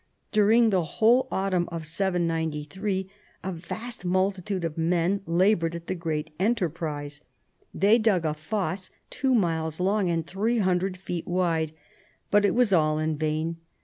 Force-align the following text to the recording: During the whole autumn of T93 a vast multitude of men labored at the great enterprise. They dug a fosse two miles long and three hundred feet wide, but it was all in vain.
During 0.31 0.71
the 0.71 0.83
whole 0.97 1.27
autumn 1.31 1.69
of 1.71 1.83
T93 1.83 3.07
a 3.43 3.51
vast 3.51 4.03
multitude 4.03 4.65
of 4.65 4.75
men 4.75 5.21
labored 5.27 5.75
at 5.75 5.85
the 5.85 5.93
great 5.93 6.33
enterprise. 6.39 7.21
They 7.71 7.99
dug 7.99 8.25
a 8.25 8.33
fosse 8.33 8.89
two 9.11 9.35
miles 9.35 9.79
long 9.79 10.09
and 10.09 10.25
three 10.25 10.57
hundred 10.57 10.97
feet 10.97 11.27
wide, 11.27 11.71
but 12.31 12.45
it 12.45 12.55
was 12.55 12.73
all 12.73 12.97
in 12.97 13.15
vain. 13.15 13.57